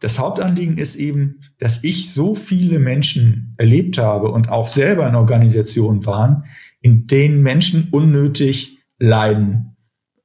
[0.00, 5.14] das Hauptanliegen ist eben, dass ich so viele Menschen erlebt habe und auch selber in
[5.14, 6.44] Organisationen waren,
[6.80, 9.76] in denen Menschen unnötig leiden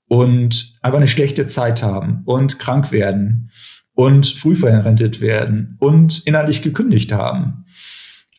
[0.08, 3.50] und einfach eine schlechte Zeit haben und krank werden
[3.94, 7.66] und früh verrentet werden und innerlich gekündigt haben.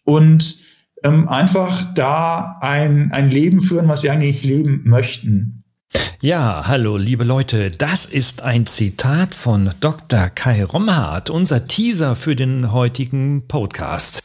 [0.04, 0.58] Und
[1.02, 5.61] ähm, einfach da ein, ein Leben führen, was sie eigentlich leben möchten.
[6.20, 10.28] Ja, hallo liebe Leute, das ist ein Zitat von Dr.
[10.28, 14.22] Kai Romhardt, unser Teaser für den heutigen Podcast.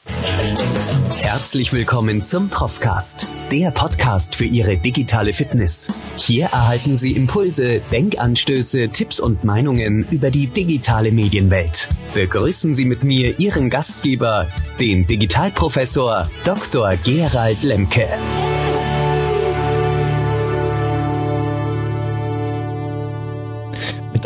[1.16, 6.04] Herzlich willkommen zum Profcast, der Podcast für Ihre digitale Fitness.
[6.16, 11.90] Hier erhalten Sie Impulse, Denkanstöße, Tipps und Meinungen über die digitale Medienwelt.
[12.14, 14.48] Begrüßen Sie mit mir Ihren Gastgeber,
[14.80, 16.94] den Digitalprofessor Dr.
[17.04, 18.08] Gerald Lemke.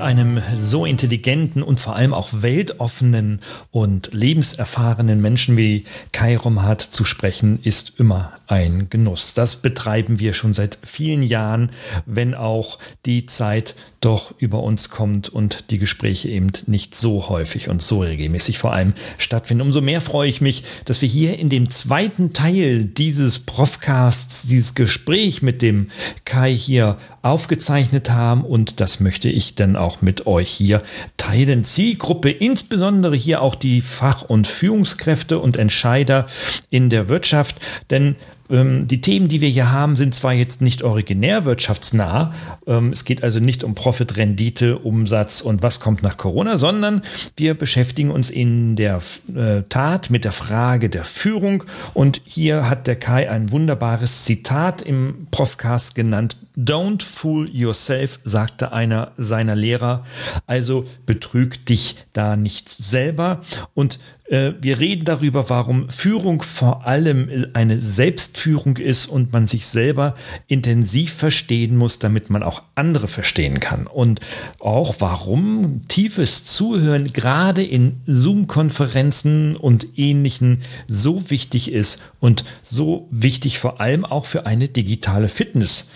[0.02, 3.40] Einem so intelligenten und vor allem auch weltoffenen
[3.72, 9.34] und lebenserfahrenen Menschen wie Kai Romhardt zu sprechen, ist immer ein Genuss.
[9.34, 11.72] Das betreiben wir schon seit vielen Jahren,
[12.06, 17.70] wenn auch die Zeit doch über uns kommt und die Gespräche eben nicht so häufig
[17.70, 19.62] und so regelmäßig vor allem stattfinden.
[19.62, 24.76] Umso mehr freue ich mich, dass wir hier in dem zweiten Teil dieses Profcasts, dieses
[24.76, 25.90] Gespräch mit dem
[26.26, 30.82] Kai hier aufgezeichnet haben und das möchte ich dann auch mit euch hier
[31.18, 31.64] teilen.
[31.64, 36.28] Zielgruppe, insbesondere hier auch die Fach- und Führungskräfte und Entscheider
[36.70, 37.58] in der Wirtschaft,
[37.90, 38.16] denn
[38.52, 42.34] ähm, die Themen, die wir hier haben, sind zwar jetzt nicht originär wirtschaftsnah.
[42.68, 47.02] Ähm, es geht also nicht um Profit, Rendite, Umsatz und was kommt nach Corona, sondern
[47.38, 49.02] wir beschäftigen uns in der
[49.34, 51.64] äh, Tat mit der Frage der Führung.
[51.94, 56.38] Und hier hat der Kai ein wunderbares Zitat im Profcast genannt.
[56.64, 60.06] Don't fool yourself, sagte einer seiner Lehrer.
[60.46, 63.42] Also betrüg dich da nicht selber.
[63.74, 64.00] Und
[64.32, 70.16] äh, wir reden darüber, warum Führung vor allem eine Selbstführung ist und man sich selber
[70.48, 73.88] intensiv verstehen muss, damit man auch andere verstehen kann.
[73.88, 74.22] Und
[74.60, 83.60] auch warum tiefes Zuhören gerade in Zoom-Konferenzen und ähnlichen so wichtig ist und so wichtig
[83.60, 85.92] vor allem auch für eine digitale Fitness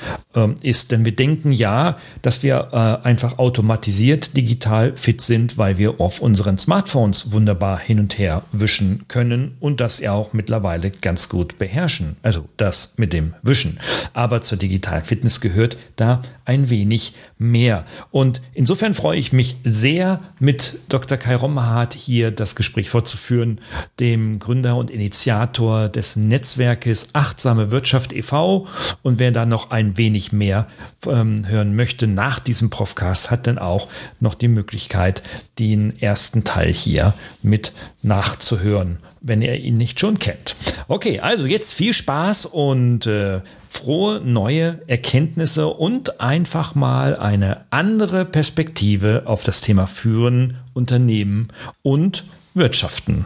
[0.61, 0.91] ist.
[0.91, 6.21] Denn wir denken ja, dass wir äh, einfach automatisiert digital fit sind, weil wir auf
[6.21, 11.57] unseren Smartphones wunderbar hin und her wischen können und das ja auch mittlerweile ganz gut
[11.57, 12.17] beherrschen.
[12.21, 13.79] Also das mit dem Wischen.
[14.13, 17.85] Aber zur digitalen Fitness gehört da ein wenig mehr.
[18.11, 21.17] Und insofern freue ich mich sehr, mit Dr.
[21.17, 23.59] Kai Romhardt hier das Gespräch fortzuführen,
[23.99, 28.67] dem Gründer und Initiator des Netzwerkes Achtsame Wirtschaft e.V.
[29.01, 30.67] Und wer da noch ein wenig mehr
[31.07, 33.87] ähm, hören möchte nach diesem Profcast, hat dann auch
[34.19, 35.23] noch die Möglichkeit,
[35.59, 40.55] den ersten Teil hier mit nachzuhören, wenn ihr ihn nicht schon kennt.
[40.87, 48.25] Okay, also jetzt viel Spaß und äh, frohe neue Erkenntnisse und einfach mal eine andere
[48.25, 51.49] Perspektive auf das Thema Führen, Unternehmen
[51.81, 53.25] und Wirtschaften.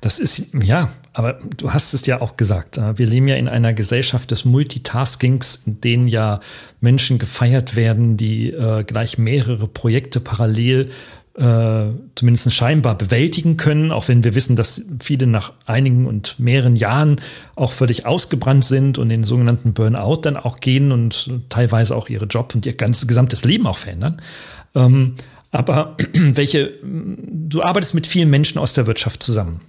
[0.00, 2.78] Das ist, ja, aber du hast es ja auch gesagt.
[2.78, 6.38] Äh, wir leben ja in einer Gesellschaft des Multitaskings, in denen ja
[6.80, 10.90] Menschen gefeiert werden, die äh, gleich mehrere Projekte parallel
[11.34, 16.76] äh, zumindest scheinbar bewältigen können, auch wenn wir wissen, dass viele nach einigen und mehreren
[16.76, 17.16] Jahren
[17.56, 22.26] auch völlig ausgebrannt sind und den sogenannten Burnout dann auch gehen und teilweise auch ihre
[22.26, 24.22] Jobs und ihr ganzes gesamtes Leben auch verändern.
[24.76, 25.16] Ähm,
[25.50, 29.62] aber welche, du arbeitest mit vielen Menschen aus der Wirtschaft zusammen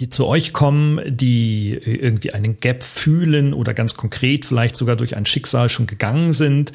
[0.00, 5.16] die zu euch kommen, die irgendwie einen Gap fühlen oder ganz konkret vielleicht sogar durch
[5.16, 6.72] ein Schicksal schon gegangen sind.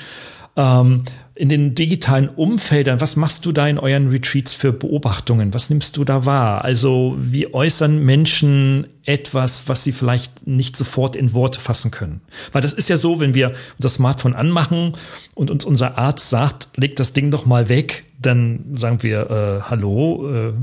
[0.56, 1.04] Ähm,
[1.36, 5.54] in den digitalen Umfeldern, was machst du da in euren Retreats für Beobachtungen?
[5.54, 6.66] Was nimmst du da wahr?
[6.66, 12.20] Also wie äußern Menschen etwas, was sie vielleicht nicht sofort in Worte fassen können?
[12.52, 14.98] Weil das ist ja so, wenn wir unser Smartphone anmachen
[15.34, 19.62] und uns unser Arzt sagt, leg das Ding doch mal weg, dann sagen wir, äh,
[19.70, 20.54] hallo, äh,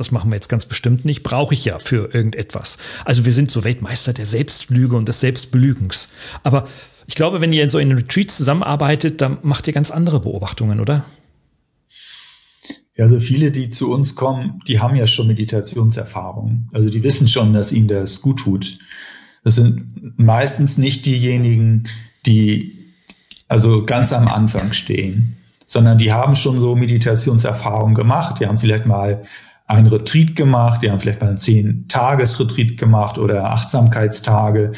[0.00, 2.78] das machen wir jetzt ganz bestimmt nicht, brauche ich ja für irgendetwas.
[3.04, 6.14] Also wir sind so Weltmeister der Selbstlüge und des Selbstbelügens.
[6.42, 6.66] Aber
[7.06, 10.80] ich glaube, wenn ihr in so einem Retreat zusammenarbeitet, dann macht ihr ganz andere Beobachtungen,
[10.80, 11.04] oder?
[12.96, 16.68] Ja, also viele, die zu uns kommen, die haben ja schon Meditationserfahrung.
[16.72, 18.78] Also die wissen schon, dass ihnen das gut tut.
[19.42, 21.84] Das sind meistens nicht diejenigen,
[22.26, 22.94] die
[23.48, 25.36] also ganz am Anfang stehen,
[25.66, 28.38] sondern die haben schon so Meditationserfahrung gemacht.
[28.40, 29.22] Die haben vielleicht mal
[29.70, 34.72] ein Retreat gemacht, die haben vielleicht mal einen zehn-Tages-Retreat gemacht oder Achtsamkeitstage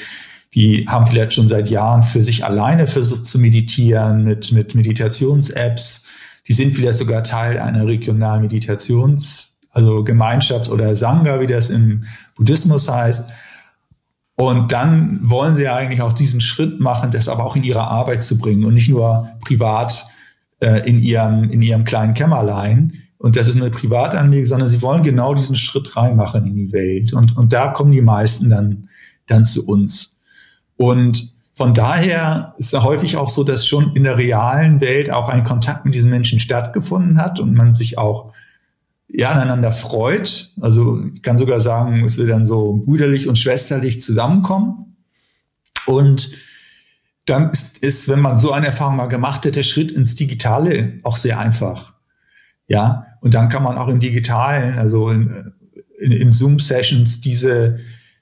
[0.55, 6.05] die haben vielleicht schon seit Jahren für sich alleine versucht zu meditieren mit, mit Meditations-Apps.
[6.47, 12.05] Die sind vielleicht sogar Teil einer regionalen Meditations, also Gemeinschaft oder Sangha, wie das im
[12.37, 13.31] Buddhismus heißt.
[14.35, 18.23] Und dann wollen sie eigentlich auch diesen Schritt machen, das aber auch in ihre Arbeit
[18.23, 20.07] zu bringen und nicht nur privat
[20.61, 23.02] äh, in ihrem, in ihrem kleinen Kämmerlein.
[23.23, 27.13] Und das ist eine Privatanlage, sondern sie wollen genau diesen Schritt reinmachen in die Welt.
[27.13, 28.89] Und, und da kommen die meisten dann,
[29.29, 30.17] dann zu uns.
[30.77, 35.29] Und von daher ist es häufig auch so, dass schon in der realen Welt auch
[35.29, 38.33] ein Kontakt mit diesen Menschen stattgefunden hat und man sich auch
[39.07, 40.51] ja, aneinander freut.
[40.61, 44.97] Also ich kann sogar sagen, es wird dann so brüderlich und schwesterlich zusammenkommen.
[45.87, 46.33] Und
[47.27, 50.99] dann ist, ist, wenn man so eine Erfahrung mal gemacht hat, der Schritt ins Digitale
[51.05, 51.93] auch sehr einfach.
[52.67, 55.53] Ja, und dann kann man auch im Digitalen, also in,
[55.99, 57.79] in, in Zoom-Sessions, diese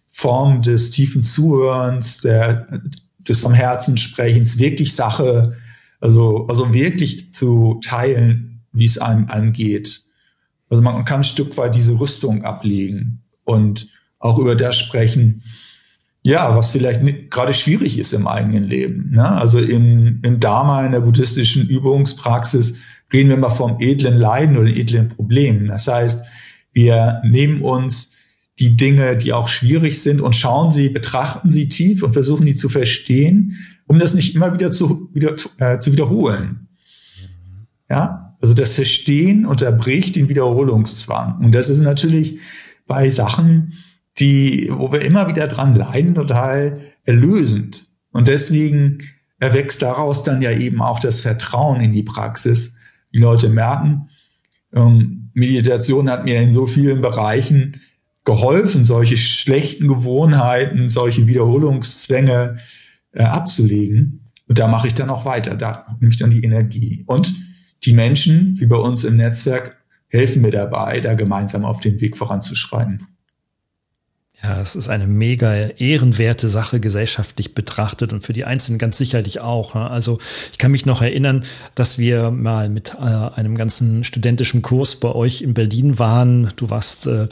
[0.06, 2.82] Form des tiefen Zuhörens, der,
[3.18, 5.56] des am Herzen Sprechens, wirklich Sache,
[6.00, 10.02] also, also wirklich zu teilen, wie es einem, einem geht.
[10.68, 13.88] Also man kann ein Stück weit diese Rüstung ablegen und
[14.18, 15.42] auch über das sprechen,
[16.22, 19.12] ja, was vielleicht gerade schwierig ist im eigenen Leben.
[19.12, 19.26] Ne?
[19.26, 22.78] Also im, im Dharma, in der buddhistischen Übungspraxis,
[23.12, 25.66] reden wir immer vom edlen Leiden oder edlen Problemen.
[25.66, 26.24] Das heißt,
[26.72, 28.12] wir nehmen uns
[28.58, 32.54] die Dinge, die auch schwierig sind und schauen sie, betrachten sie tief und versuchen die
[32.54, 36.68] zu verstehen, um das nicht immer wieder zu, wieder, äh, zu wiederholen.
[37.88, 41.38] Ja, also das Verstehen unterbricht den Wiederholungszwang.
[41.42, 42.38] Und das ist natürlich
[42.86, 43.72] bei Sachen,
[44.18, 47.84] die, wo wir immer wieder dran leiden, total erlösend.
[48.12, 48.98] Und deswegen
[49.38, 52.76] erwächst daraus dann ja eben auch das Vertrauen in die Praxis.
[53.12, 54.08] Die Leute merken,
[54.72, 57.80] ähm, Meditation hat mir in so vielen Bereichen
[58.24, 62.58] geholfen, solche schlechten Gewohnheiten, solche Wiederholungszwänge
[63.12, 64.22] äh, abzulegen.
[64.46, 65.54] Und da mache ich dann auch weiter.
[65.54, 67.04] Da nehme ich dann die Energie.
[67.06, 67.34] Und
[67.84, 69.78] die Menschen, wie bei uns im Netzwerk,
[70.08, 73.06] helfen mir dabei, da gemeinsam auf den Weg voranzuschreiten.
[74.42, 79.40] Ja, es ist eine mega ehrenwerte Sache gesellschaftlich betrachtet und für die Einzelnen ganz sicherlich
[79.40, 79.74] auch.
[79.74, 79.90] Ne?
[79.90, 80.18] Also
[80.50, 81.44] ich kann mich noch erinnern,
[81.74, 86.48] dass wir mal mit äh, einem ganzen studentischen Kurs bei euch in Berlin waren.
[86.56, 87.28] Du warst äh,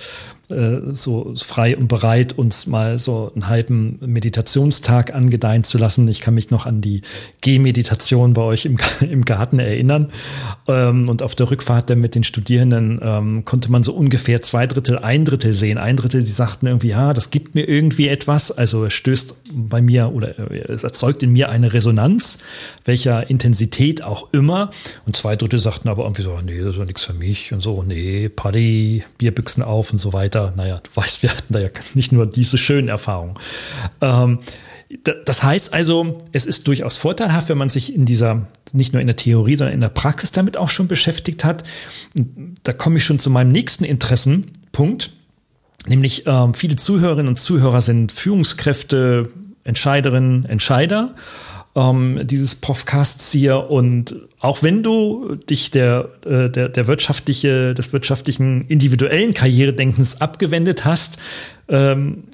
[0.48, 6.08] so frei und bereit, uns mal so einen halben Meditationstag angedeihen zu lassen.
[6.08, 7.02] Ich kann mich noch an die
[7.42, 10.10] Gehmeditation bei euch im, im Garten erinnern.
[10.66, 14.66] Ähm, und auf der Rückfahrt dann mit den Studierenden ähm, konnte man so ungefähr zwei
[14.66, 15.76] Drittel, ein Drittel sehen.
[15.76, 18.50] Ein Drittel, die sagten irgendwie, ja, das gibt mir irgendwie etwas.
[18.50, 22.38] Also es stößt bei mir oder äh, es erzeugt in mir eine Resonanz,
[22.86, 24.70] welcher Intensität auch immer.
[25.04, 27.60] Und zwei Drittel sagten aber irgendwie so, nee, das ist doch nichts für mich und
[27.60, 30.52] so, nee, Party, Bierbüchsen auf und so weiter weiter.
[30.56, 33.34] Naja, du weißt, wir hatten da ja nicht nur diese schönen Erfahrungen.
[34.00, 34.40] Ähm,
[35.26, 39.06] das heißt also, es ist durchaus vorteilhaft, wenn man sich in dieser, nicht nur in
[39.06, 41.62] der Theorie, sondern in der Praxis damit auch schon beschäftigt hat.
[42.62, 45.10] Da komme ich schon zu meinem nächsten Interessenpunkt,
[45.86, 49.28] nämlich ähm, viele Zuhörerinnen und Zuhörer sind Führungskräfte,
[49.62, 51.14] Entscheiderinnen, Entscheider
[51.74, 53.70] ähm, dieses Profcasts hier.
[53.70, 60.84] Und auch wenn du dich der, äh, der, der wirtschaftliche, des wirtschaftlichen individuellen Karrieredenkens abgewendet
[60.84, 61.18] hast,
[61.68, 62.24] ähm,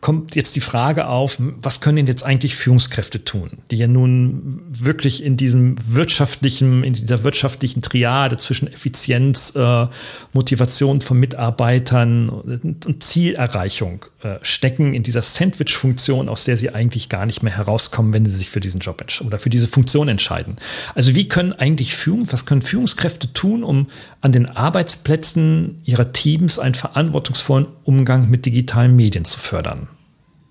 [0.00, 4.60] kommt jetzt die Frage auf, was können denn jetzt eigentlich Führungskräfte tun, die ja nun
[4.68, 9.86] wirklich in diesem wirtschaftlichen, in dieser wirtschaftlichen Triade zwischen Effizienz, äh,
[10.32, 17.08] Motivation von Mitarbeitern und, und Zielerreichung äh, stecken, in dieser Sandwich-Funktion, aus der sie eigentlich
[17.08, 20.56] gar nicht mehr herauskommen, wenn sie sich für diesen Job oder für diese Funktion entscheiden.
[20.94, 23.86] Also wie können eigentlich Führung, was können Führungskräfte tun, um
[24.20, 29.88] an den Arbeitsplätzen ihrer Teams einen verantwortungsvollen Umgang mit digitalen Medien zu fördern?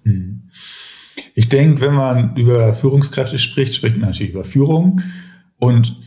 [0.04, 0.44] Hm.
[1.36, 5.02] Ich denke, wenn man über Führungskräfte spricht, spricht man natürlich über Führung.
[5.60, 5.98] Und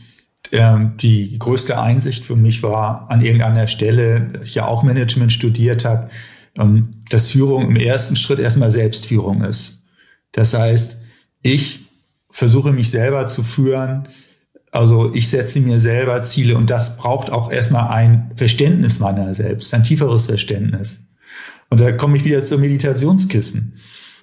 [0.51, 5.85] ähm, die größte Einsicht für mich war an irgendeiner Stelle, ich ja auch Management studiert
[5.85, 6.09] habe,
[6.57, 9.83] ähm, dass Führung im ersten Schritt erstmal Selbstführung ist.
[10.31, 10.99] Das heißt,
[11.41, 11.81] ich
[12.29, 14.07] versuche mich selber zu führen,
[14.71, 19.73] also ich setze mir selber Ziele und das braucht auch erstmal ein Verständnis meiner selbst,
[19.73, 21.04] ein tieferes Verständnis.
[21.69, 23.73] Und da komme ich wieder zur Meditationskissen.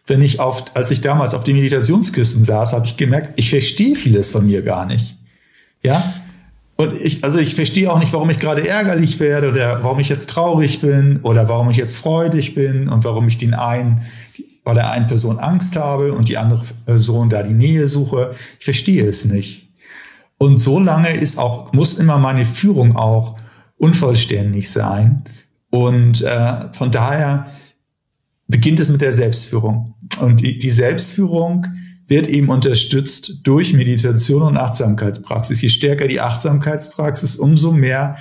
[0.07, 3.95] Wenn ich auf, als ich damals auf den Meditationskissen saß, habe ich gemerkt, ich verstehe
[3.95, 5.17] vieles von mir gar nicht.
[5.83, 6.13] Ja?
[6.77, 10.09] Und ich, also ich verstehe auch nicht, warum ich gerade ärgerlich werde oder warum ich
[10.09, 14.03] jetzt traurig bin oder warum ich jetzt freudig bin und warum ich den einen,
[14.65, 18.35] bei der einen Person Angst habe und die andere Person da die Nähe suche.
[18.59, 19.69] Ich verstehe es nicht.
[20.39, 23.37] Und so lange ist auch, muss immer meine Führung auch
[23.79, 25.25] unvollständig sein,
[25.73, 27.47] und äh, von daher
[28.47, 29.95] beginnt es mit der Selbstführung.
[30.21, 31.67] Und die, die Selbstführung
[32.07, 35.63] wird eben unterstützt durch Meditation und Achtsamkeitspraxis.
[35.63, 38.17] Je stärker die Achtsamkeitspraxis, umso mehr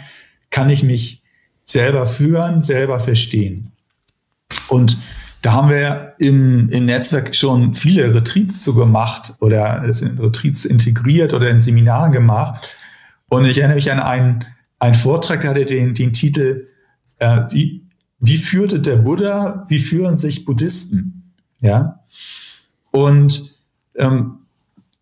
[0.50, 1.24] kann ich mich
[1.65, 3.74] selber führen, selber verstehen.
[4.70, 4.98] Und
[5.41, 11.34] da haben wir im, im Netzwerk schon viele Retreats zu gemacht oder in Retreats integriert
[11.34, 12.77] oder in Seminaren gemacht.
[13.27, 14.46] Und ich erinnere mich an einen,
[14.79, 16.67] einen Vortrag, der hatte den, den Titel,
[17.22, 17.84] äh, wie,
[18.20, 21.34] wie führte der Buddha, wie führen sich Buddhisten?
[21.62, 22.00] Ja.
[22.90, 23.56] Und
[23.96, 24.40] ähm,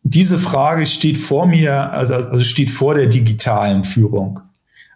[0.03, 4.41] diese Frage steht vor mir, also, also steht vor der digitalen Führung.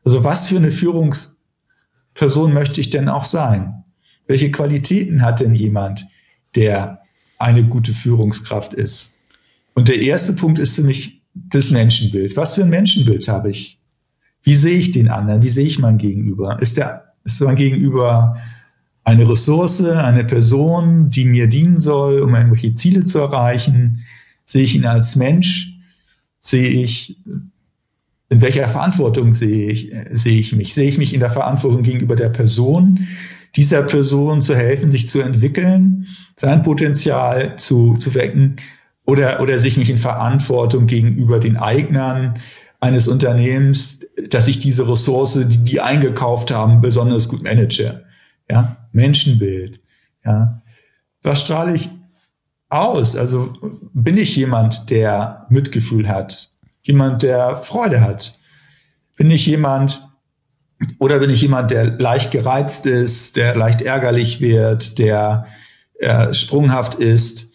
[0.04, 3.86] Also was für eine Führungsperson möchte ich denn auch sein?
[4.28, 6.06] Welche Qualitäten hat denn jemand,
[6.56, 7.02] der
[7.40, 9.16] eine gute Führungskraft ist?
[9.76, 12.36] Und der erste Punkt ist für mich das Menschenbild.
[12.36, 13.80] Was für ein Menschenbild habe ich?
[14.44, 15.42] Wie sehe ich den anderen?
[15.42, 16.62] Wie sehe ich mein Gegenüber?
[16.62, 18.38] Ist der, ist mein Gegenüber
[19.04, 24.02] eine Ressource, eine Person, die mir dienen soll, um irgendwelche Ziele zu erreichen?
[24.46, 25.78] Sehe ich ihn als Mensch?
[26.40, 27.18] Sehe ich,
[28.30, 30.74] in welcher Verantwortung sehe ich, sehe ich mich?
[30.74, 33.08] Sehe ich mich in der Verantwortung gegenüber der Person,
[33.56, 38.56] dieser Person zu helfen, sich zu entwickeln, sein Potenzial zu, zu wecken
[39.06, 42.36] oder, oder sich mich in Verantwortung gegenüber den Eignern
[42.84, 44.00] eines Unternehmens,
[44.30, 48.04] dass ich diese Ressource, die die eingekauft haben, besonders gut manage.
[48.50, 49.80] Ja, Menschenbild.
[50.26, 50.62] Ja,
[51.24, 51.90] was strahle ich
[52.68, 53.16] aus?
[53.16, 53.54] Also
[53.94, 56.50] bin ich jemand, der Mitgefühl hat,
[56.82, 58.38] jemand, der Freude hat?
[59.16, 60.06] Bin ich jemand,
[61.00, 65.46] oder bin ich jemand, der leicht gereizt ist, der leicht ärgerlich wird, der
[66.00, 67.48] äh, sprunghaft ist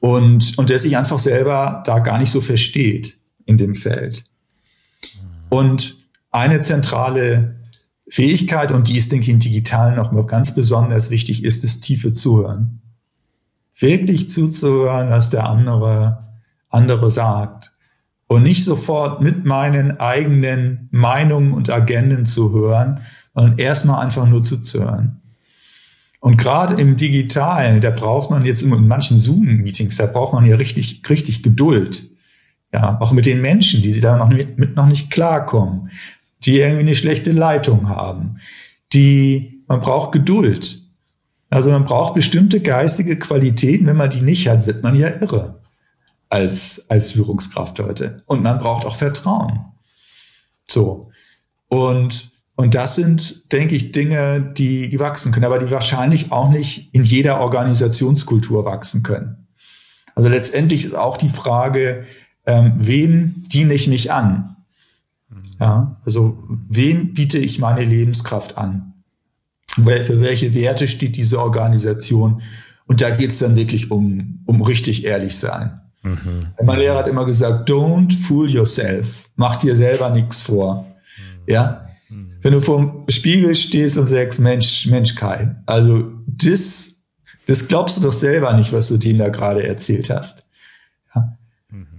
[0.00, 4.24] und, und der sich einfach selber da gar nicht so versteht in dem Feld?
[5.52, 5.98] Und
[6.30, 7.56] eine zentrale
[8.08, 11.80] Fähigkeit, und die ist, denke ich, im Digitalen noch mal ganz besonders wichtig, ist das
[11.80, 12.80] tiefe Zuhören.
[13.76, 16.32] Wirklich zuzuhören, was der andere,
[16.70, 17.70] andere sagt
[18.28, 23.00] und nicht sofort mit meinen eigenen Meinungen und Agenden zu hören,
[23.34, 25.20] sondern erstmal einfach nur zuzuhören.
[26.20, 30.56] Und gerade im Digitalen, da braucht man jetzt in manchen Zoom-Meetings, da braucht man ja
[30.56, 32.08] richtig, richtig Geduld.
[32.72, 35.90] Ja, auch mit den Menschen, die sie da noch nicht, mit noch nicht klarkommen,
[36.44, 38.40] die irgendwie eine schlechte Leitung haben,
[38.92, 40.82] die, man braucht Geduld.
[41.50, 43.86] Also man braucht bestimmte geistige Qualitäten.
[43.86, 45.60] Wenn man die nicht hat, wird man ja irre
[46.30, 48.22] als, als Führungskraft heute.
[48.24, 49.66] Und man braucht auch Vertrauen.
[50.66, 51.10] So.
[51.68, 56.48] Und, und das sind, denke ich, Dinge, die, die wachsen können, aber die wahrscheinlich auch
[56.48, 59.46] nicht in jeder Organisationskultur wachsen können.
[60.14, 62.06] Also letztendlich ist auch die Frage,
[62.46, 64.56] ähm, wem diene ich mich an?
[65.60, 68.94] Ja, also wem biete ich meine Lebenskraft an?
[69.68, 72.42] Für welche Werte steht diese Organisation?
[72.86, 75.80] Und da geht es dann wirklich um, um richtig ehrlich sein.
[76.02, 76.46] Mhm.
[76.62, 79.30] Mein Lehrer hat immer gesagt, don't fool yourself.
[79.36, 80.84] Mach dir selber nichts vor.
[81.16, 81.52] Mhm.
[81.52, 81.86] Ja?
[82.08, 82.32] Mhm.
[82.42, 87.04] Wenn du vorm Spiegel stehst und sagst, Mensch, Mensch Kai, also das,
[87.46, 90.41] das glaubst du doch selber nicht, was du denen da gerade erzählt hast.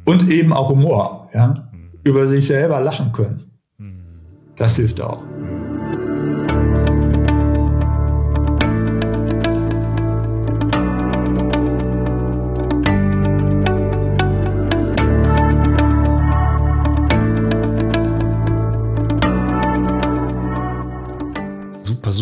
[0.06, 1.70] Und eben auch Humor, ja?
[1.72, 1.92] Mhm.
[2.04, 3.44] Über sich selber lachen können.
[3.78, 4.20] Mhm.
[4.56, 5.24] Das hilft auch.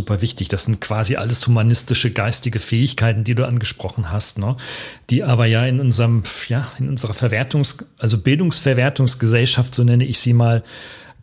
[0.01, 0.47] Super wichtig.
[0.47, 4.57] Das sind quasi alles humanistische, geistige Fähigkeiten, die du angesprochen hast, ne?
[5.11, 10.33] die aber ja in unserem, ja, in unserer Verwertungs-, also Bildungsverwertungsgesellschaft, so nenne ich sie
[10.33, 10.63] mal,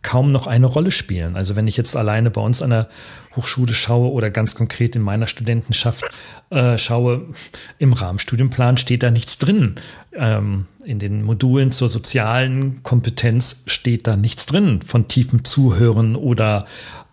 [0.01, 1.35] kaum noch eine Rolle spielen.
[1.35, 2.89] Also wenn ich jetzt alleine bei uns an der
[3.35, 6.05] Hochschule schaue oder ganz konkret in meiner Studentenschaft
[6.51, 7.25] äh, schaue,
[7.79, 9.75] im Rahmenstudienplan steht da nichts drin.
[10.13, 16.65] Ähm, in den Modulen zur sozialen Kompetenz steht da nichts drin von tiefem Zuhören oder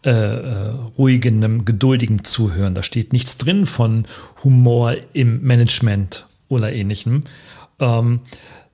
[0.06, 2.76] äh, äh, ruhigem, geduldigem Zuhören.
[2.76, 4.06] Da steht nichts drin von
[4.44, 7.24] Humor im Management oder ähnlichem.
[7.80, 8.20] Ähm,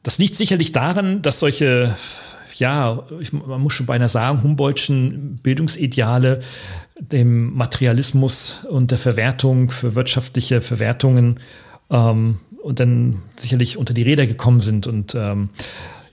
[0.03, 1.97] das liegt sicherlich daran, dass solche,
[2.57, 6.41] ja, ich, man muss schon beinahe sagen, Humboldtschen Bildungsideale
[7.01, 11.41] dem Materialismus und der Verwertung für wirtschaftliche Verwertungen
[11.89, 15.49] ähm, und dann sicherlich unter die Räder gekommen sind und ähm,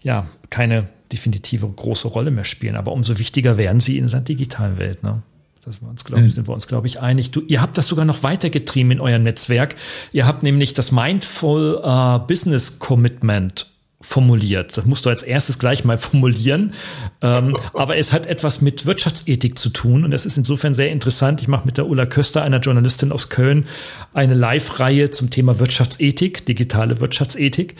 [0.02, 2.76] ja, keine definitive große Rolle mehr spielen.
[2.76, 5.04] Aber umso wichtiger werden sie in der digitalen Welt.
[5.04, 5.22] Ne?
[5.66, 6.28] Das wir uns, glaub, mhm.
[6.28, 7.32] sind wir uns, glaube ich, einig.
[7.32, 9.76] Du, ihr habt das sogar noch weitergetrieben in eurem Netzwerk.
[10.12, 13.68] Ihr habt nämlich das Mindful uh, Business Commitment
[14.02, 14.78] formuliert.
[14.78, 16.74] Das musst du als erstes gleich mal formulieren.
[17.22, 21.42] Ähm, aber es hat etwas mit Wirtschaftsethik zu tun und das ist insofern sehr interessant.
[21.42, 23.66] Ich mache mit der Ulla Köster, einer Journalistin aus Köln,
[24.14, 27.76] eine Live-Reihe zum Thema Wirtschaftsethik, digitale Wirtschaftsethik.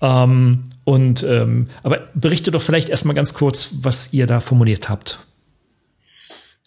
[0.00, 5.26] Ähm, und ähm, aber berichte doch vielleicht erstmal ganz kurz, was ihr da formuliert habt.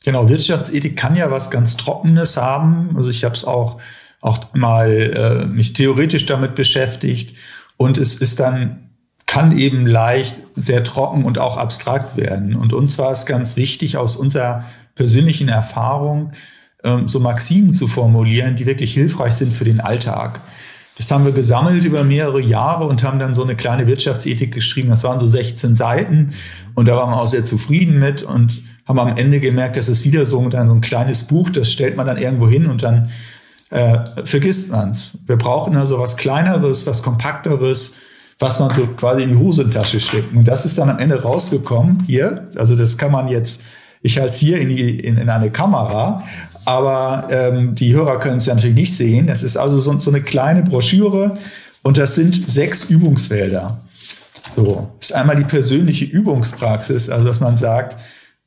[0.04, 2.96] Genau, Wirtschaftsethik kann ja was ganz Trockenes haben.
[2.98, 3.80] Also ich habe es auch,
[4.20, 7.38] auch mal äh, mich theoretisch damit beschäftigt
[7.78, 8.87] und es ist dann
[9.38, 12.56] kann eben leicht sehr trocken und auch abstrakt werden.
[12.56, 14.65] Und uns war es ganz wichtig, aus unserer
[14.96, 16.32] persönlichen Erfahrung
[16.84, 20.41] ähm, so Maximen zu formulieren, die wirklich hilfreich sind für den Alltag.
[20.98, 24.89] Das haben wir gesammelt über mehrere Jahre und haben dann so eine kleine Wirtschaftsethik geschrieben.
[24.89, 26.32] Das waren so 16 Seiten
[26.74, 30.03] und da waren wir auch sehr zufrieden mit und haben am Ende gemerkt, das ist
[30.03, 33.12] wieder so, dann so ein kleines Buch, das stellt man dann irgendwo hin und dann
[33.70, 35.20] äh, vergisst man's.
[35.27, 37.94] Wir brauchen also was Kleineres, was Kompakteres,
[38.39, 40.36] was man so quasi in die Hosentasche steckt.
[40.36, 42.48] Und das ist dann am Ende rausgekommen hier.
[42.56, 43.63] Also das kann man jetzt,
[44.01, 46.24] ich halte es hier in, die, in, in eine Kamera,
[46.65, 49.27] aber ähm, die Hörer können es ja natürlich nicht sehen.
[49.27, 51.38] Das ist also so, so eine kleine Broschüre
[51.82, 53.82] und das sind sechs Übungsfelder.
[54.56, 57.98] So, das ist einmal die persönliche Übungspraxis, also dass man sagt,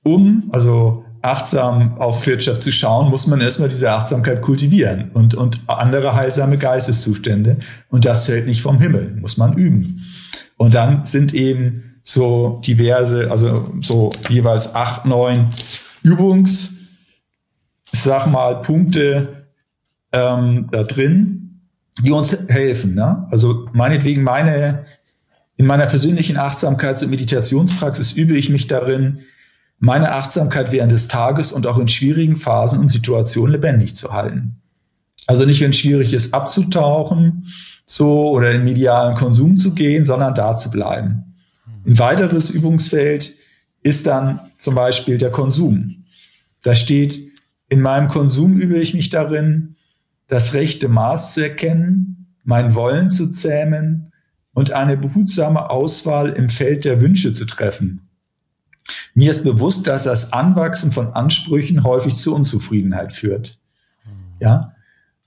[0.02, 5.60] um, also achtsam auf Wirtschaft zu schauen, muss man erstmal diese Achtsamkeit kultivieren und, und
[5.66, 7.58] andere heilsame Geisteszustände.
[7.88, 10.02] Und das fällt nicht vom Himmel, muss man üben.
[10.56, 15.50] Und dann sind eben so diverse, also so jeweils acht, neun
[16.02, 16.74] Übungs,
[17.92, 19.46] sag mal, Punkte
[20.12, 21.60] ähm, da drin,
[22.02, 22.94] die uns helfen.
[22.94, 23.26] Ne?
[23.30, 24.86] Also meinetwegen meine,
[25.56, 29.20] in meiner persönlichen Achtsamkeits- und Meditationspraxis übe ich mich darin,
[29.80, 34.60] meine Achtsamkeit während des Tages und auch in schwierigen Phasen und Situationen lebendig zu halten.
[35.26, 37.46] Also nicht, wenn es schwierig ist, abzutauchen,
[37.86, 41.34] so oder in medialen Konsum zu gehen, sondern da zu bleiben.
[41.86, 43.34] Ein weiteres Übungsfeld
[43.82, 46.04] ist dann zum Beispiel der Konsum.
[46.62, 47.18] Da steht,
[47.70, 49.76] in meinem Konsum übe ich mich darin,
[50.26, 54.12] das rechte Maß zu erkennen, mein Wollen zu zähmen
[54.52, 58.09] und eine behutsame Auswahl im Feld der Wünsche zu treffen
[59.14, 63.58] mir ist bewusst, dass das Anwachsen von Ansprüchen häufig zu Unzufriedenheit führt.
[64.40, 64.72] Ja,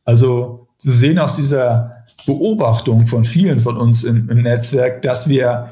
[0.05, 5.69] also Sie sehen aus dieser Beobachtung von vielen von uns im, im Netzwerk, dass wir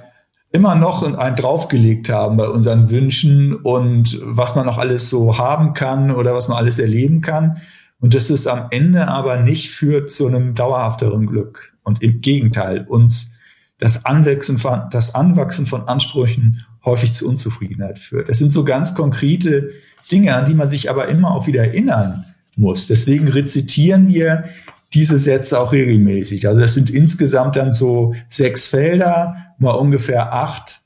[0.53, 5.73] immer noch einen draufgelegt haben bei unseren Wünschen und was man noch alles so haben
[5.73, 7.57] kann oder was man alles erleben kann.
[7.99, 11.73] Und dass es am Ende aber nicht führt zu einem dauerhafteren Glück.
[11.83, 13.33] Und im Gegenteil, uns
[13.77, 18.29] das Anwachsen von, das Anwachsen von Ansprüchen häufig zu Unzufriedenheit führt.
[18.29, 19.71] Das sind so ganz konkrete
[20.11, 22.87] Dinge, an die man sich aber immer auch wieder erinnern muss.
[22.87, 24.45] Deswegen rezitieren wir
[24.93, 26.47] diese Sätze auch regelmäßig.
[26.47, 30.81] Also das sind insgesamt dann so sechs Felder, mal ungefähr acht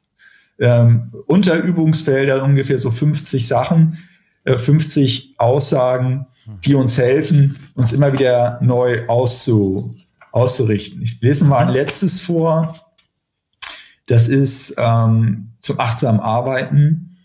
[0.60, 3.98] ähm, Unterübungsfelder, ungefähr so 50 Sachen,
[4.44, 6.28] äh, 50 Aussagen,
[6.64, 9.96] die uns helfen, uns immer wieder neu auszu,
[10.32, 11.02] auszurichten.
[11.02, 12.76] Ich lese mal ein letztes vor.
[14.08, 17.18] Das ist ähm, zum achtsamen Arbeiten.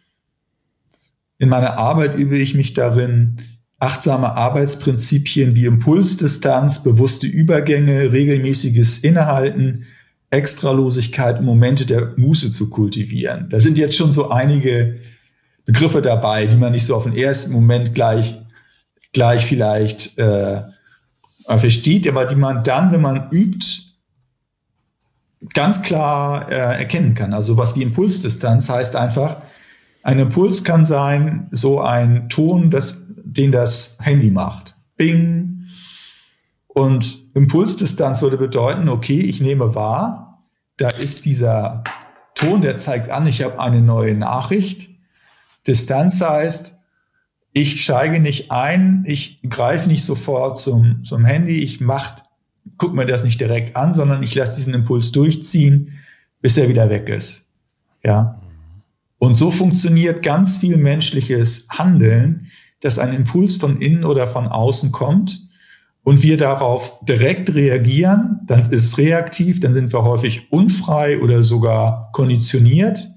[1.39, 3.37] In meiner Arbeit übe ich mich darin,
[3.79, 9.87] achtsame Arbeitsprinzipien wie Impulsdistanz, bewusste Übergänge, regelmäßiges Innehalten,
[10.31, 13.49] Extralosigkeit Momente der Muße zu kultivieren.
[13.49, 14.97] Da sind jetzt schon so einige
[15.65, 18.39] Begriffe dabei, die man nicht so auf den ersten Moment gleich,
[19.13, 20.63] gleich vielleicht äh,
[21.47, 23.90] versteht, aber die man dann, wenn man übt,
[25.55, 27.33] ganz klar äh, erkennen kann.
[27.33, 29.37] Also was wie Impulsdistanz heißt einfach,
[30.03, 34.77] ein Impuls kann sein, so ein Ton, das, den das Handy macht.
[34.97, 35.67] Bing.
[36.69, 40.45] Und Impulsdistanz würde bedeuten, okay, ich nehme wahr,
[40.77, 41.85] da ist dieser
[42.35, 44.89] Ton, der zeigt an, ich habe eine neue Nachricht.
[45.67, 46.79] Distanz heißt,
[47.53, 52.23] ich steige nicht ein, ich greife nicht sofort zum, zum Handy, ich mache
[52.81, 55.99] gucke mir das nicht direkt an, sondern ich lasse diesen Impuls durchziehen,
[56.41, 57.47] bis er wieder weg ist.
[58.03, 58.41] Ja.
[59.19, 62.47] Und so funktioniert ganz viel menschliches Handeln,
[62.81, 65.47] dass ein Impuls von innen oder von außen kommt
[66.03, 71.45] und wir darauf direkt reagieren, dann ist es reaktiv, dann sind wir häufig unfrei oder
[71.45, 73.11] sogar konditioniert.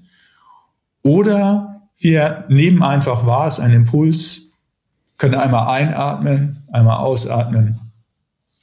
[1.02, 4.50] Oder wir nehmen einfach wahr, es ist ein Impuls,
[5.16, 7.80] können einmal einatmen, einmal ausatmen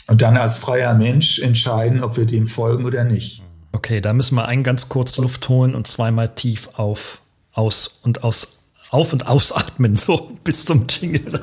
[0.08, 3.44] und dann als freier Mensch entscheiden, ob wir dem folgen oder nicht.
[3.72, 7.22] Okay, da müssen wir einen ganz kurz Luft holen und zweimal tief auf,
[7.54, 8.60] aus und aus,
[8.90, 11.40] auf und ausatmen, so bis zum Jingle.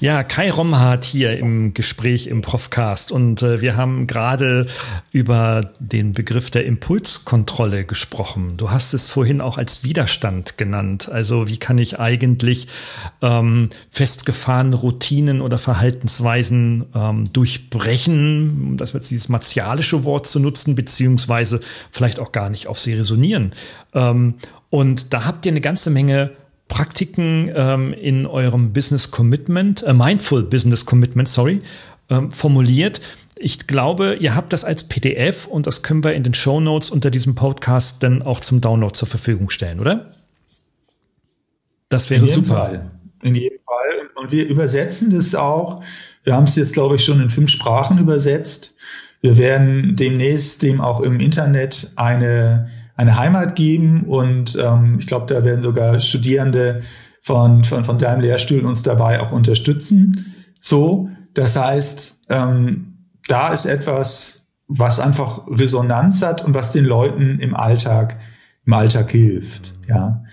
[0.00, 4.66] Ja, Kai Romhardt hier im Gespräch im Profcast und äh, wir haben gerade
[5.10, 8.56] über den Begriff der Impulskontrolle gesprochen.
[8.58, 11.08] Du hast es vorhin auch als Widerstand genannt.
[11.08, 12.68] Also wie kann ich eigentlich
[13.22, 20.76] ähm, festgefahrene Routinen oder Verhaltensweisen ähm, durchbrechen, um das jetzt dieses martialische Wort zu nutzen,
[20.76, 21.58] beziehungsweise
[21.90, 23.52] vielleicht auch gar nicht auf sie resonieren.
[23.94, 24.34] Ähm,
[24.70, 26.30] und da habt ihr eine ganze Menge
[26.68, 31.62] Praktiken ähm, in eurem Business Commitment, äh, Mindful Business Commitment, sorry,
[32.10, 33.00] ähm, formuliert.
[33.36, 36.90] Ich glaube, ihr habt das als PDF und das können wir in den Show Notes
[36.90, 40.12] unter diesem Podcast dann auch zum Download zur Verfügung stellen, oder?
[41.88, 42.48] Das wäre in super.
[42.54, 42.90] Fall.
[43.22, 44.10] In jedem Fall.
[44.16, 45.82] Und wir übersetzen das auch.
[46.24, 48.74] Wir haben es jetzt, glaube ich, schon in fünf Sprachen übersetzt.
[49.20, 55.32] Wir werden demnächst dem auch im Internet eine eine Heimat geben und ähm, ich glaube,
[55.32, 56.80] da werden sogar Studierende
[57.22, 60.34] von, von, von deinem Lehrstuhl uns dabei auch unterstützen.
[60.60, 67.38] So, das heißt, ähm, da ist etwas, was einfach Resonanz hat und was den Leuten
[67.38, 68.18] im Alltag,
[68.66, 70.24] im Alltag hilft, ja.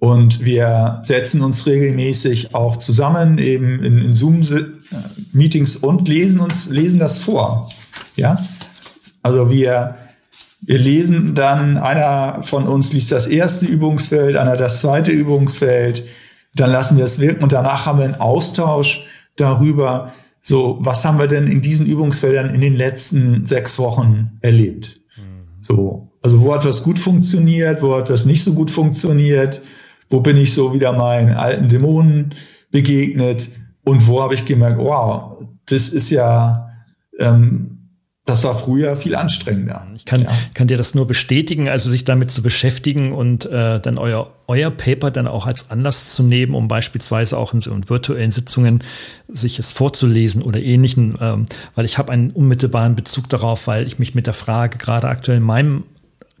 [0.00, 7.00] Und wir setzen uns regelmäßig auch zusammen, eben in, in Zoom-Meetings und lesen uns, lesen
[7.00, 7.68] das vor.
[8.14, 8.38] Ja,
[9.22, 9.96] also wir
[10.60, 16.04] wir lesen dann, einer von uns liest das erste Übungsfeld, einer das zweite Übungsfeld,
[16.54, 19.04] dann lassen wir es wirken und danach haben wir einen Austausch
[19.36, 25.00] darüber, so, was haben wir denn in diesen Übungsfeldern in den letzten sechs Wochen erlebt?
[25.16, 25.46] Mhm.
[25.60, 29.60] So, also wo hat was gut funktioniert, wo hat was nicht so gut funktioniert,
[30.08, 32.34] wo bin ich so wieder meinen alten Dämonen
[32.70, 33.50] begegnet
[33.84, 36.70] und wo habe ich gemerkt, wow, das ist ja
[37.18, 37.77] ähm,
[38.28, 39.86] das war früher viel anstrengender.
[39.96, 40.28] Ich kann, ja.
[40.52, 44.70] kann dir das nur bestätigen, also sich damit zu beschäftigen und äh, dann euer, euer
[44.70, 48.84] Paper dann auch als Anlass zu nehmen, um beispielsweise auch in so virtuellen Sitzungen
[49.28, 53.98] sich es vorzulesen oder ähnlichen, ähm, weil ich habe einen unmittelbaren Bezug darauf, weil ich
[53.98, 55.84] mich mit der Frage gerade aktuell in meinem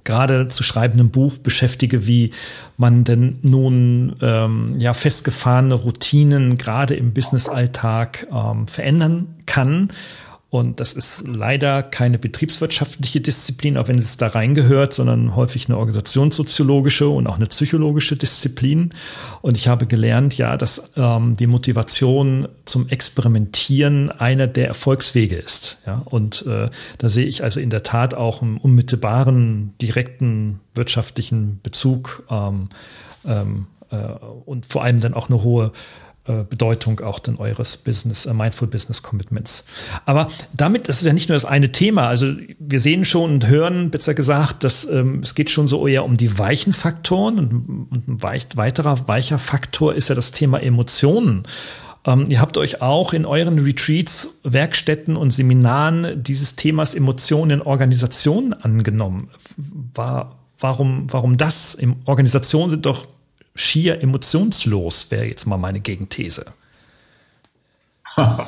[0.04, 2.32] gerade zu schreibenden Buch beschäftige, wie
[2.76, 9.88] man denn nun ähm, ja festgefahrene Routinen gerade im Businessalltag ähm, verändern kann
[10.50, 15.76] und das ist leider keine betriebswirtschaftliche Disziplin, auch wenn es da reingehört, sondern häufig eine
[15.76, 18.94] organisationssoziologische und auch eine psychologische Disziplin.
[19.42, 25.82] Und ich habe gelernt, ja, dass ähm, die Motivation zum Experimentieren einer der Erfolgswege ist.
[25.86, 31.60] Ja, und äh, da sehe ich also in der Tat auch einen unmittelbaren, direkten wirtschaftlichen
[31.62, 32.70] Bezug ähm,
[33.26, 33.96] ähm, äh,
[34.46, 35.72] und vor allem dann auch eine hohe
[36.48, 39.66] Bedeutung auch dann eures Business, äh, Mindful Business Commitments.
[40.04, 42.08] Aber damit, das ist ja nicht nur das eine Thema.
[42.08, 46.04] Also wir sehen schon und hören, besser gesagt, dass ähm, es geht schon so eher
[46.04, 47.52] um die weichen Faktoren und,
[47.90, 51.44] und ein weich, weiterer weicher Faktor ist ja das Thema Emotionen.
[52.04, 57.62] Ähm, ihr habt euch auch in euren Retreats, Werkstätten und Seminaren dieses Themas Emotionen in
[57.62, 59.28] Organisationen angenommen.
[59.94, 61.76] War, warum, warum das?
[62.04, 63.06] Organisationen sind doch
[63.58, 66.46] schier emotionslos, wäre jetzt mal meine Gegenthese.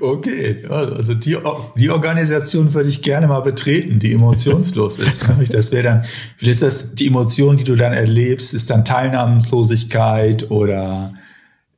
[0.00, 1.38] Okay, also die,
[1.76, 5.24] die Organisation würde ich gerne mal betreten, die emotionslos ist.
[5.50, 6.04] Das wäre dann,
[6.36, 11.14] vielleicht ist das die Emotion, die du dann erlebst, ist dann Teilnahmslosigkeit oder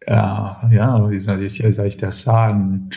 [0.07, 2.90] ja, ja, wie soll ich, wie soll ich das sagen?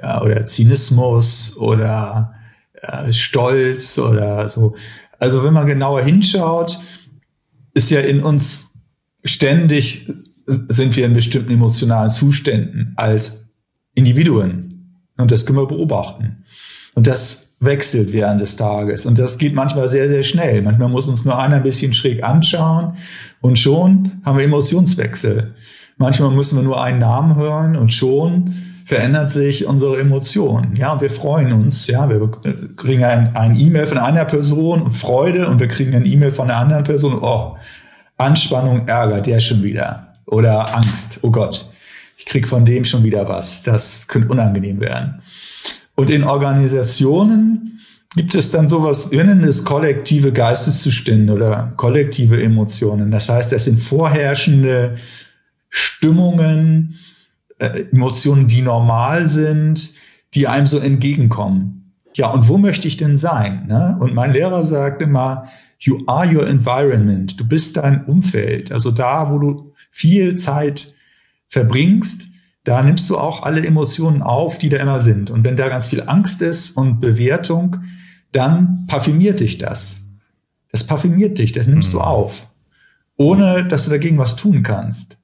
[0.00, 2.34] Ja, oder Zynismus oder
[2.82, 4.74] äh, Stolz oder so.
[5.18, 6.78] Also wenn man genauer hinschaut,
[7.74, 8.70] ist ja in uns
[9.24, 10.08] ständig
[10.46, 13.44] sind wir in bestimmten emotionalen Zuständen als
[13.94, 15.02] Individuen.
[15.16, 16.44] Und das können wir beobachten.
[16.94, 19.06] Und das wechselt während des Tages.
[19.06, 20.62] Und das geht manchmal sehr, sehr schnell.
[20.62, 22.96] Manchmal muss uns nur einer ein bisschen schräg anschauen
[23.40, 25.54] und schon haben wir Emotionswechsel.
[25.96, 30.74] Manchmal müssen wir nur einen Namen hören und schon verändert sich unsere Emotion.
[30.76, 31.86] Ja, wir freuen uns.
[31.86, 32.30] Ja, wir
[32.76, 36.50] kriegen ein, ein E-Mail von einer Person und Freude und wir kriegen ein E-Mail von
[36.50, 37.18] einer anderen Person.
[37.20, 37.56] Oh,
[38.18, 40.12] Anspannung, Ärger, der schon wieder.
[40.26, 41.20] Oder Angst.
[41.22, 41.66] Oh Gott,
[42.16, 43.62] ich krieg von dem schon wieder was.
[43.62, 45.22] Das könnte unangenehm werden.
[45.94, 47.80] Und in Organisationen
[48.16, 53.10] gibt es dann sowas, wir nennen es kollektive Geisteszustände oder kollektive Emotionen.
[53.10, 54.96] Das heißt, das sind vorherrschende
[55.68, 56.96] Stimmungen,
[57.58, 59.92] äh, Emotionen, die normal sind,
[60.34, 61.92] die einem so entgegenkommen.
[62.14, 63.66] Ja, und wo möchte ich denn sein?
[63.66, 63.96] Ne?
[64.00, 65.46] Und mein Lehrer sagt immer,
[65.80, 67.38] you are your environment.
[67.38, 68.70] Du bist dein Umfeld.
[68.70, 70.94] Also da, wo du viel Zeit
[71.48, 72.28] verbringst,
[72.64, 75.30] da nimmst du auch alle Emotionen auf, die da immer sind.
[75.30, 77.78] Und wenn da ganz viel Angst ist und Bewertung,
[78.32, 80.06] dann parfümiert dich das.
[80.72, 81.98] Das parfümiert dich, das nimmst mhm.
[81.98, 82.50] du auf.
[83.16, 85.18] Ohne, dass du dagegen was tun kannst.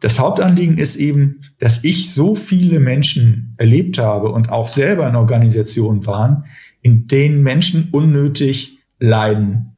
[0.00, 5.16] Das Hauptanliegen ist eben, dass ich so viele Menschen erlebt habe und auch selber in
[5.16, 6.44] Organisationen waren,
[6.80, 9.76] in denen Menschen unnötig leiden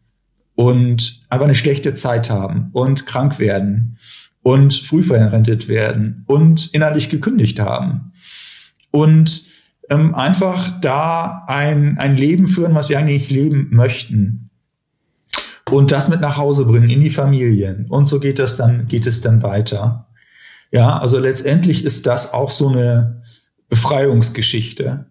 [0.55, 3.99] und einfach eine schlechte Zeit haben und krank werden
[4.43, 8.13] und früh verrentet werden und innerlich gekündigt haben.
[8.91, 9.47] Und
[9.91, 14.51] ähm, einfach da ein, ein Leben führen, was sie eigentlich leben möchten.
[15.71, 17.87] Und das mit nach Hause bringen in die Familien.
[17.89, 20.07] Und so geht das dann geht es dann weiter.
[20.73, 23.23] Ja, also letztendlich ist das auch so eine
[23.69, 25.07] Befreiungsgeschichte.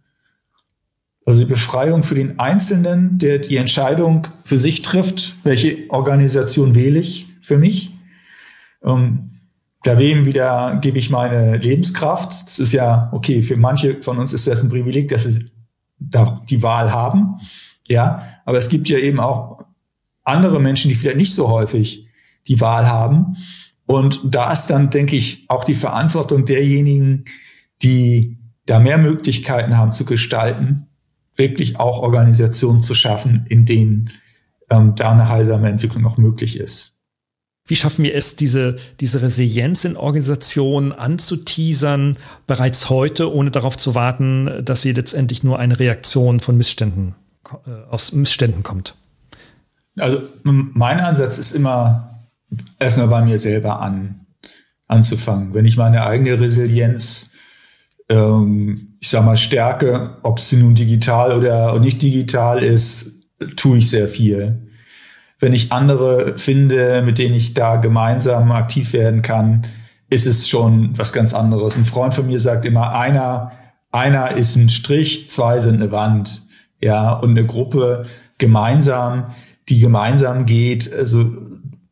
[1.26, 7.00] Also die Befreiung für den Einzelnen, der die Entscheidung für sich trifft, welche Organisation wähle
[7.00, 7.94] ich für mich.
[8.84, 9.30] Ähm,
[9.84, 12.48] da wem wieder gebe ich meine Lebenskraft.
[12.48, 15.46] Das ist ja, okay, für manche von uns ist das ein Privileg, dass sie
[16.00, 17.40] da die Wahl haben.
[17.88, 19.64] Ja, aber es gibt ja eben auch
[20.24, 22.08] andere Menschen, die vielleicht nicht so häufig
[22.48, 23.38] die Wahl haben.
[23.92, 27.26] Und da ist dann, denke ich, auch die Verantwortung derjenigen,
[27.82, 30.88] die da mehr Möglichkeiten haben zu gestalten,
[31.36, 34.10] wirklich auch Organisationen zu schaffen, in denen
[34.70, 37.00] ähm, da eine heilsame Entwicklung auch möglich ist.
[37.68, 42.16] Wie schaffen wir es, diese, diese Resilienz in Organisationen anzuteasern,
[42.48, 47.16] bereits heute, ohne darauf zu warten, dass sie letztendlich nur eine Reaktion von Missständen,
[47.68, 48.96] äh, aus Missständen kommt?
[50.00, 52.11] Also mein Ansatz ist immer,
[52.80, 54.26] erstmal bei mir selber an,
[54.88, 55.54] anzufangen.
[55.54, 57.32] Wenn ich meine eigene Resilienz,
[58.10, 63.12] ähm, ich sag mal, stärke, ob sie nun digital oder nicht digital ist,
[63.56, 64.68] tue ich sehr viel.
[65.40, 69.66] Wenn ich andere finde, mit denen ich da gemeinsam aktiv werden kann,
[70.10, 71.78] ist es schon was ganz anderes.
[71.78, 73.54] Ein Freund von mir sagt immer, einer,
[73.92, 76.44] einer ist ein Strich, zwei sind eine Wand.
[76.80, 78.06] Ja, und eine Gruppe
[78.38, 79.32] gemeinsam,
[79.70, 81.32] die gemeinsam geht, also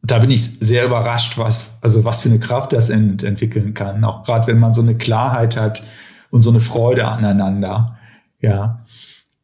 [0.09, 4.03] da bin ich sehr überrascht, was, also was für eine Kraft das ent entwickeln kann.
[4.03, 5.83] Auch gerade wenn man so eine Klarheit hat
[6.31, 7.97] und so eine Freude aneinander.
[8.39, 8.85] Ja.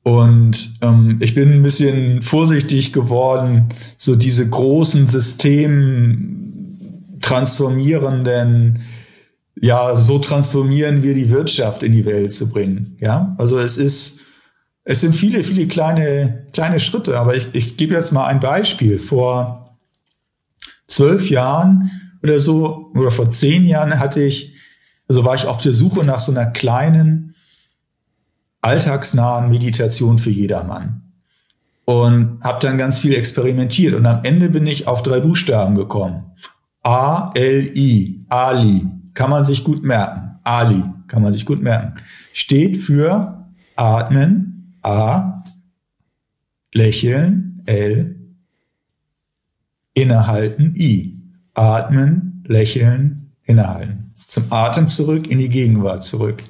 [0.04, 6.42] Und ähm, ich bin ein bisschen vorsichtig geworden, so diese großen System
[7.22, 8.82] transformierenden,
[9.60, 12.98] ja, so transformieren wir die Wirtschaft in die Welt zu bringen.
[13.00, 14.20] Ja, also es ist,
[14.84, 19.00] es sind viele, viele kleine, kleine Schritte, aber ich, ich gebe jetzt mal ein Beispiel.
[19.00, 19.65] Vor
[20.88, 21.92] zwölf Jahren
[22.24, 24.54] oder so, oder vor zehn Jahren hatte ich,
[25.08, 27.36] also war ich auf der Suche nach so einer kleinen,
[28.62, 31.02] alltagsnahen Meditation für jedermann.
[31.86, 33.94] Und habe dann ganz viel experimentiert.
[33.94, 36.24] Und am Ende bin ich auf drei Buchstaben gekommen.
[36.82, 40.40] A-L-I, Ali, kann man sich gut merken.
[40.44, 41.94] Ali, kann man sich gut merken.
[42.34, 43.46] Steht für
[43.76, 45.44] Atmen, A,
[46.74, 48.16] Lächeln, L,
[49.96, 51.18] innehalten, I.
[51.56, 54.14] Atmen, lächeln, innehalten.
[54.28, 56.44] Zum Atem zurück, in die Gegenwart zurück.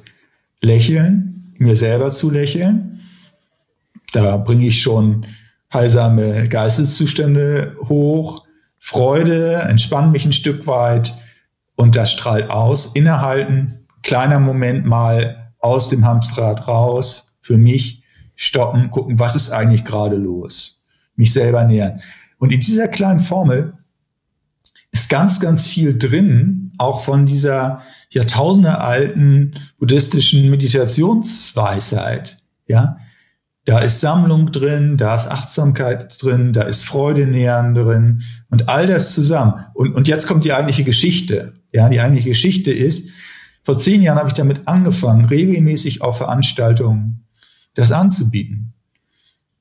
[0.62, 3.00] Lächeln, mir selber zu lächeln.
[4.12, 5.26] Da bringe ich schon
[5.74, 8.46] heilsame Geisteszustände hoch.
[8.80, 11.14] Freude, entspann mich ein Stück weit
[11.76, 12.88] und das strahlt aus.
[12.88, 18.04] Innehalten, kleiner Moment mal aus dem Hamsterrad raus, für mich
[18.36, 20.84] stoppen, gucken, was ist eigentlich gerade los?
[21.16, 22.02] Mich selber nähern.
[22.38, 23.74] Und in dieser kleinen Formel
[24.92, 32.38] ist ganz, ganz viel drin, auch von dieser jahrtausendealten buddhistischen Meditationsweisheit.
[32.68, 32.98] Ja,
[33.66, 38.88] da ist Sammlung drin, da ist Achtsamkeit drin, da ist Freude nähern drin und all
[38.88, 39.66] das zusammen.
[39.74, 41.54] Und, und jetzt kommt die eigentliche Geschichte.
[41.74, 43.10] Ja, die eigentliche Geschichte ist,
[43.64, 47.26] vor zehn Jahren habe ich damit angefangen, regelmäßig auf Veranstaltungen
[47.74, 48.75] das anzubieten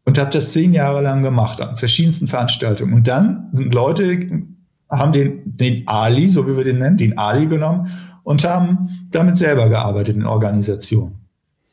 [0.05, 2.93] und habe das zehn Jahre lang gemacht an verschiedensten Veranstaltungen.
[2.93, 4.43] Und dann sind Leute,
[4.91, 7.91] haben den, den Ali, so wie wir den nennen, den Ali genommen
[8.23, 11.21] und haben damit selber gearbeitet in Organisationen.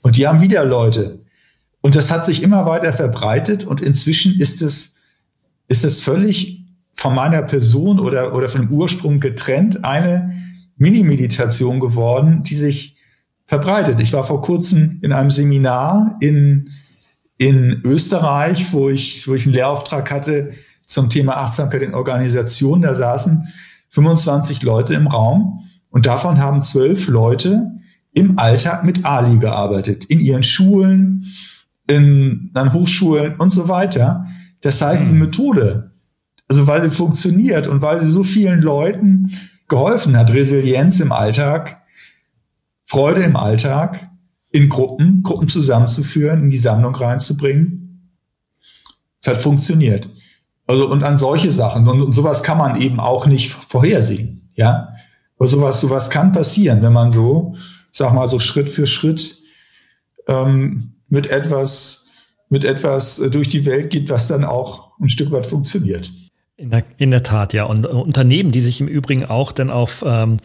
[0.02, 1.20] Und die haben wieder Leute.
[1.82, 4.96] Und das hat sich immer weiter verbreitet und inzwischen ist es,
[5.68, 10.36] ist es völlig von meiner Person oder, oder von dem Ursprung getrennt eine
[10.78, 12.96] Mini-Meditation geworden, die sich
[13.46, 14.00] verbreitet.
[14.00, 16.70] Ich war vor kurzem in einem Seminar in,
[17.42, 20.52] in Österreich, wo ich, wo ich einen Lehrauftrag hatte
[20.86, 22.84] zum Thema Achtsamkeit in Organisationen.
[22.84, 23.48] Da saßen
[23.90, 27.72] 25 Leute im Raum und davon haben zwölf Leute
[28.14, 31.26] im Alltag mit Ali gearbeitet, in ihren Schulen,
[31.88, 34.28] in, an Hochschulen und so weiter.
[34.62, 35.20] Das heißt, die hm.
[35.20, 35.94] Methode,
[36.48, 39.32] also weil sie funktioniert und weil sie so vielen Leuten
[39.68, 41.82] geholfen hat, Resilienz im Alltag,
[42.86, 44.11] Freude im Alltag,
[44.52, 48.12] in Gruppen, Gruppen zusammenzuführen, in die Sammlung reinzubringen.
[49.22, 50.10] Es hat funktioniert.
[50.68, 51.88] Also, und an solche Sachen.
[51.88, 54.50] Und, und sowas kann man eben auch nicht vorhersehen.
[54.56, 54.90] Ja.
[55.38, 57.56] Aber sowas, sowas kann passieren, wenn man so,
[57.92, 59.40] sag mal, so Schritt für Schritt
[60.28, 62.08] ähm, mit etwas,
[62.50, 66.12] mit etwas durch die Welt geht, was dann auch ein Stück weit funktioniert.
[66.58, 67.64] In der, in der Tat, ja.
[67.64, 70.38] Und Unternehmen, die sich im Übrigen auch dann auf ähm,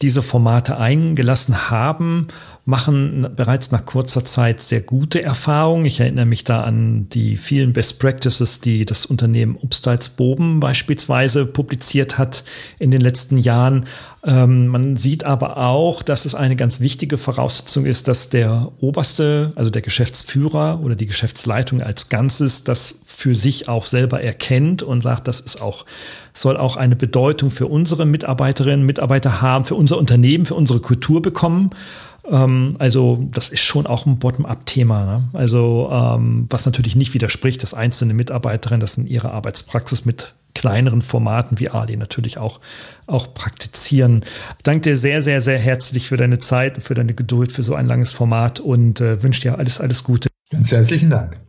[0.00, 2.28] diese Formate eingelassen haben,
[2.66, 5.84] machen bereits nach kurzer Zeit sehr gute Erfahrungen.
[5.84, 11.44] Ich erinnere mich da an die vielen Best Practices, die das Unternehmen Upstiles Boben beispielsweise
[11.44, 12.42] publiziert hat
[12.78, 13.84] in den letzten Jahren.
[14.24, 19.52] Ähm, man sieht aber auch, dass es eine ganz wichtige Voraussetzung ist, dass der oberste,
[19.56, 25.02] also der Geschäftsführer oder die Geschäftsleitung als Ganzes das für sich auch selber erkennt und
[25.02, 25.84] sagt, das ist auch
[26.36, 31.22] soll auch eine Bedeutung für unsere Mitarbeiterinnen Mitarbeiter haben, für unser Unternehmen, für unsere Kultur
[31.22, 31.70] bekommen.
[32.30, 35.04] Ähm, also das ist schon auch ein Bottom-up-Thema.
[35.04, 35.28] Ne?
[35.32, 41.02] Also ähm, was natürlich nicht widerspricht, dass einzelne Mitarbeiterinnen das in ihrer Arbeitspraxis mit kleineren
[41.02, 42.60] Formaten wie Ali natürlich auch,
[43.06, 44.20] auch praktizieren.
[44.56, 47.62] Ich danke dir sehr, sehr, sehr herzlich für deine Zeit und für deine Geduld für
[47.62, 50.28] so ein langes Format und äh, wünsche dir alles, alles Gute.
[50.50, 51.40] Ganz herzlichen Dank.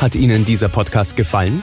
[0.00, 1.62] Hat Ihnen dieser Podcast gefallen?